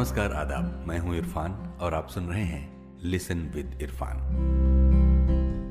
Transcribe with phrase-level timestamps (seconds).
[0.00, 2.72] नमस्कार, आदाब। मैं हूँ इरफान और आप सुन रहे हैं
[3.04, 4.16] लिसन विद इरफान।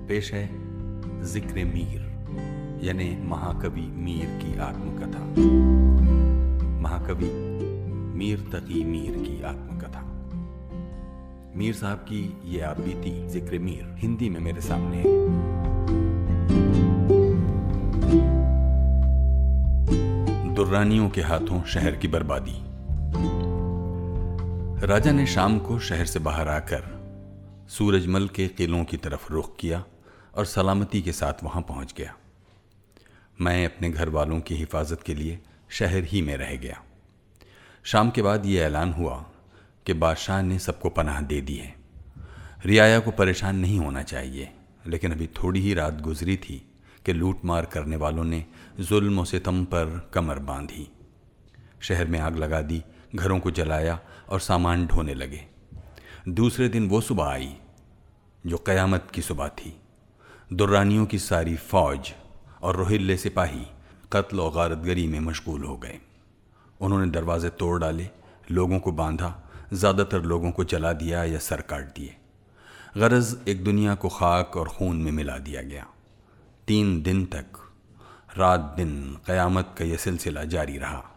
[0.07, 0.49] पेश है
[1.23, 2.01] ज़िक्र मीर,
[2.83, 5.19] यानी महाकवि मीर की आत्मकथा।
[6.81, 7.29] महाकवि
[8.17, 10.01] मीर तकी मीर की आत्मकथा।
[11.57, 15.03] मीर साहब की ये आप बीती ज़िक्र मीर, हिंदी में मेरे सामने। है
[20.55, 22.68] दुर्रानियों के हाथों शहर की बर्बादी।
[24.83, 26.83] राजा ने शाम को शहर से बाहर आकर
[27.69, 29.83] सूरजमल के किलों की तरफ़ रुख किया
[30.35, 32.13] और सलामती के साथ वहाँ पहुँच गया।
[33.41, 36.81] मैं अपने घर वालों की हिफाजत के लिए शहर ही में रह गया।
[37.83, 39.25] शाम के बाद ये ऐलान हुआ
[39.85, 41.75] कि बादशाह ने सबको पनाह दे दी है।
[42.65, 44.51] रियाया को परेशान नहीं होना चाहिए,
[44.87, 46.71] लेकिन अभी थोड़ी ही रात गुजरी थी
[47.05, 48.45] कि लूट मार करने वालों ने
[48.79, 50.89] जुल्म सितम पर कमर बांधी।
[51.81, 52.83] शहर में आग लगा दी
[53.15, 55.45] घरों को जलाया और सामान ढोने लगे।
[56.29, 57.55] दूसरे दिन वो सुबह आई,
[58.47, 59.81] जो कयामत की सुबह थी।
[60.53, 62.13] दुर्रानियों की सारी फौज
[62.61, 63.65] और रोहिल्ले सिपाही
[64.13, 65.99] कत्ल और गारतगरी में मशगूल हो गए।
[66.81, 68.09] उन्होंने दरवाजे तोड़ डाले,
[68.51, 72.15] लोगों को बांधा, ज़्यादातर लोगों को जला दिया या सर काट दिए।
[72.97, 75.85] गरज एक दुनिया को खाक और खून में मिला दिया गया।
[76.67, 77.45] तीन दिन तक,
[78.37, 81.08] रात दिन क़यामत का यह सिलसिला जारी रहा।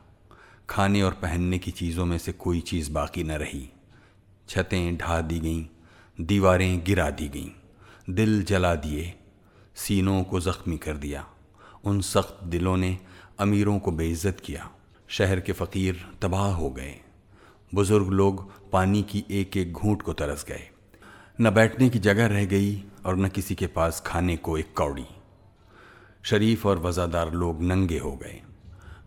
[0.72, 3.68] खाने और पहनने की चीज़ों में से कोई चीज़ बाकी न रही।
[4.48, 5.66] छतें ढा दी गईं,
[6.20, 7.50] दीवारें गिरा दी गईं,
[8.10, 9.14] दिल जला दिए,
[9.76, 11.26] सीनों को ज़ख्मी कर दिया।
[11.84, 12.98] उन सख्त दिलों ने
[13.40, 14.70] अमीरों को बेइज्जत किया।
[15.08, 16.94] शहर के फ़कीर तबाह हो गए।
[17.74, 20.68] बुज़ुर्ग लोग पानी की एक एक घूंट को तरस गए।
[21.40, 25.06] न बैठने की जगह रह गई और न किसी के पास खाने को एक कौड़ी।
[26.22, 28.42] शरीफ और वज़ादार लोग नंगे हो गए।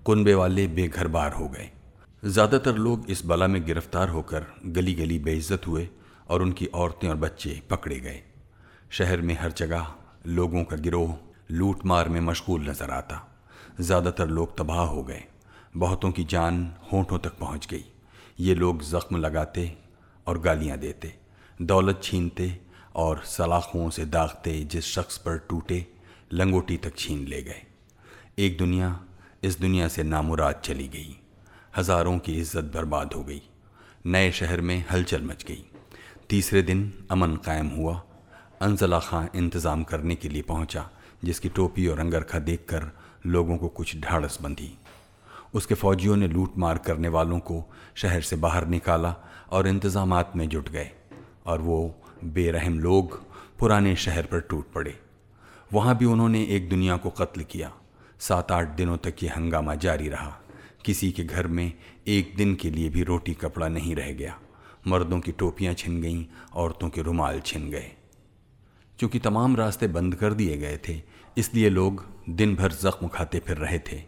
[0.05, 1.69] कुनबे वाले बेघर बार हो गए।
[2.23, 5.87] ज़्यादातर लोग इस बला में गिरफ़्तार होकर गली गली बेइज्जत हुए
[6.29, 8.21] और उनकी औरतें और बच्चे पकड़े गए।
[8.91, 9.87] शहर में हर जगह
[10.27, 11.15] लोगों का गिरोह
[11.51, 13.21] लूट मार में मशगूल नज़र आता।
[13.79, 15.23] ज़्यादातर लोग तबाह हो गए।
[15.77, 16.61] बहुतों की जान
[16.91, 17.83] होठों तक पहुँच गई।
[18.39, 19.71] ये लोग ज़ख्म लगाते
[20.27, 21.13] और गालियाँ देते,
[21.59, 22.51] दौलत छीनते
[22.95, 25.85] और सलाखों से दागते जिस शख्स पर टूटे,
[26.33, 27.61] लंगोटी तक छीन ले गए।
[28.39, 28.99] एक दुनिया
[29.45, 31.15] इस दुनिया से नामुराद चली गई।
[31.77, 33.41] हज़ारों की इज़्ज़त बर्बाद हो गई।
[34.05, 35.63] नए शहर में हलचल मच गई।
[36.29, 38.01] तीसरे दिन अमन कायम हुआ।
[38.61, 40.89] अनजला खां इंतज़ाम करने के लिए पहुँचा,
[41.23, 42.89] जिसकी टोपी और अंगरखा देखकर
[43.27, 44.71] लोगों को कुछ ढाड़स बंधी।
[45.53, 47.63] उसके फौजियों ने लूट मार करने वालों को
[47.95, 49.15] शहर से बाहर निकाला
[49.51, 50.91] और इंतज़ाम में जुट गए
[51.45, 51.79] और वो
[52.33, 53.19] बेरहम लोग
[53.59, 54.99] पुराने शहर पर टूट पड़े।
[55.73, 57.71] वहाँ भी उन्होंने एक दुनिया को कत्ल किया।
[58.19, 60.39] सात आठ दिनों तक ये हंगामा जारी रहा।
[60.85, 61.73] किसी के घर में
[62.07, 64.39] एक दिन के लिए भी रोटी कपड़ा नहीं रह गया।
[64.87, 67.91] मर्दों की टोपियाँ छिन गईं, औरतों के रुमाल छिन गए।
[68.99, 71.01] चूँकि तमाम रास्ते बंद कर दिए गए थे,
[71.37, 74.03] इसलिए लोग दिन भर जख्म खाते फिर रहे थे।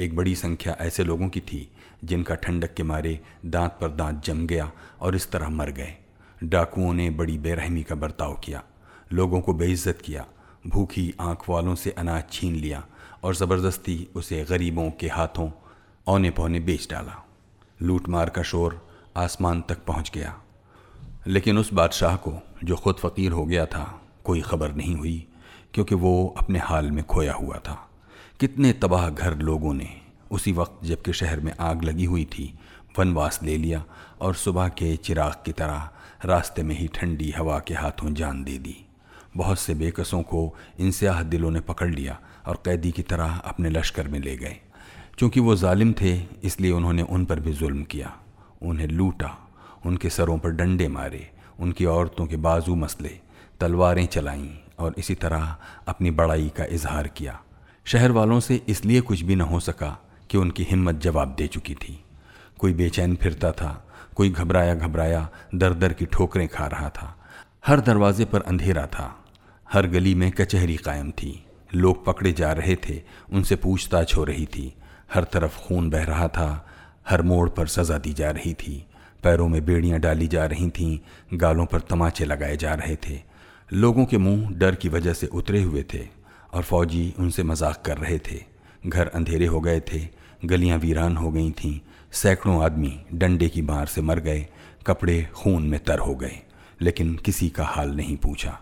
[0.00, 1.72] एक बड़ी संख्या ऐसे लोगों की थी,
[2.04, 5.94] जिनका ठंडक के मारे दांत पर दांत जम गया और इस तरह मर गए।
[6.44, 8.62] डाकुओं ने बड़ी बेरहमी का बर्ताव किया।
[9.12, 10.26] लोगों को बेइज्जत किया।
[10.68, 12.86] भूखी आँख वालों से अनाज छीन लिया
[13.22, 15.50] और ज़बरदस्ती उसे गरीबों के हाथों
[16.06, 17.26] औने पौने बेच डाला।
[17.82, 20.40] लूट मार का शोर आसमान तक पहुँच गया।
[21.26, 25.26] लेकिन उस बादशाह को, जो खुद फ़कीर हो गया था, कोई खबर नहीं हुई,
[25.74, 27.90] क्योंकि वो अपने हाल में खोया हुआ था।
[28.40, 30.00] कितने तबाह घर लोगों ने
[30.30, 32.58] उसी वक्त जबकि शहर में आग लगी हुई थी,
[32.98, 33.84] वनवास ले लिया
[34.20, 35.90] और सुबह के चिराग की तरह
[36.24, 38.87] रास्ते में ही ठंडी हवा के हाथों जान दे दी।
[39.38, 44.08] बहुत से बेकसों को इंस्याह दिलों ने पकड़ लिया और कैदी की तरह अपने लश्कर
[44.08, 44.56] में ले गए।
[45.18, 48.12] चूँकि वो जालिम थे, इसलिए उन्होंने उन पर भी जुल्म किया।
[48.62, 49.48] उन्हें लूटा,
[49.86, 53.20] उनके सरों पर डंडे मारे, उनकी औरतों के बाजू मसले,
[53.60, 54.48] तलवारें चलाईं
[54.78, 55.56] और इसी तरह
[55.88, 57.40] अपनी बड़ाई का इजहार किया।
[57.84, 59.98] शहर वालों से इसलिए कुछ भी न हो सका
[60.30, 62.04] कि उनकी हिम्मत जवाब दे चुकी थी।
[62.58, 63.86] कोई बेचैन फिरता था,
[64.16, 67.14] कोई घबराया घबराया दर दर की ठोकरें खा रहा था।
[67.66, 69.17] हर दरवाजे पर अंधेरा था।
[69.72, 71.44] हर गली में कचहरी कायम थी।
[71.74, 74.72] लोग पकड़े जा रहे थे, उनसे पूछताछ हो रही थी।
[75.14, 76.66] हर तरफ़ खून बह रहा था,
[77.08, 78.86] हर मोड़ पर सज़ा दी जा रही थी।
[79.22, 80.98] पैरों में बेड़ियाँ डाली जा रही थीं,
[81.34, 83.20] गालों पर तमाचे लगाए जा रहे थे।
[83.72, 86.06] लोगों के मुँह डर की वजह से उतरे हुए थे
[86.52, 88.40] और फौजी उनसे मज़ाक कर रहे थे।
[88.86, 90.00] घर अंधेरे हो गए थे,
[90.44, 91.78] गलियाँ वीरान हो गई थीं,
[92.12, 94.46] सैकड़ों आदमी डंडे की मार से मर गए,
[94.86, 96.38] कपड़े खून में तर हो गए,
[96.80, 98.58] लेकिन किसी का हाल नहीं पूछा।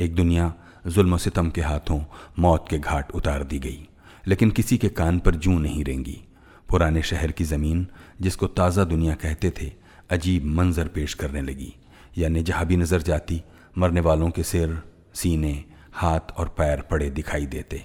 [0.00, 0.52] एक दुनिया
[0.86, 2.00] जुल्म सितम के हाथों
[2.38, 3.88] मौत के घाट उतार दी गई,
[4.26, 6.20] लेकिन किसी के कान पर जू नहीं रेंगी।
[6.68, 7.86] पुराने शहर की ज़मीन,
[8.20, 9.72] जिसको ताज़ा दुनिया कहते थे,
[10.10, 11.72] अजीब मंजर पेश करने लगी।
[12.18, 13.42] यानी जहाँ भी नज़र जाती,
[13.78, 14.78] मरने वालों के सिर,
[15.14, 17.84] सीने, हाथ और पैर पड़े दिखाई देते।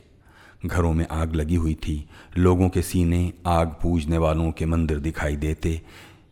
[0.65, 1.97] घरों में आग लगी हुई थी,
[2.37, 5.81] लोगों के सीने आग पूजने वालों के मंदिर दिखाई देते।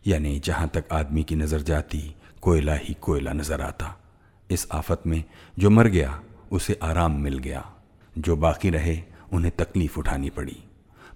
[0.06, 3.96] यानी जहाँ तक आदमी की नज़र जाती, कोयला ही कोयला नज़र आता।
[4.50, 5.24] इस आफत में
[5.58, 6.20] जो मर गया,
[6.52, 7.64] उसे आराम मिल गया।
[8.18, 9.02] जो बाकी रहे,
[9.32, 10.56] उन्हें तकलीफ़ उठानी पड़ी।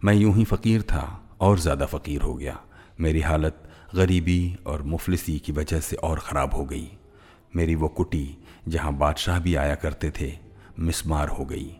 [0.04, 2.60] मैं यूँ ही फ़कीर था और ज़्यादा फ़कीर हो गया।
[3.00, 3.62] मेरी हालत
[3.94, 6.90] गरीबी और मुफलिसी की वजह से और ख़राब हो गई।
[7.56, 8.36] मेरी वो कुटी,
[8.68, 10.32] जहाँ बादशाह भी आया करते थे,
[10.78, 11.70] मिसमार हो गई।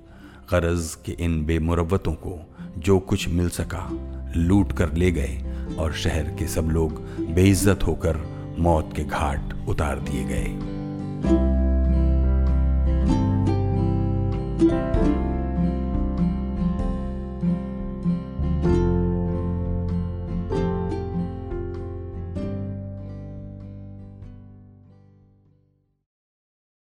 [0.50, 2.38] गरज के इन बेमुरवतों को
[2.78, 3.88] जो कुछ मिल सका,
[4.36, 5.42] लूट कर ले गए
[5.78, 7.00] और शहर के सब लोग
[7.34, 8.16] बेइज्जत होकर
[8.58, 10.77] मौत के घाट उतार दिए गए।
[11.20, 11.57] Thank you.